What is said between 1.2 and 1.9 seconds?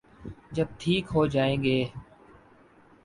جائیں گے۔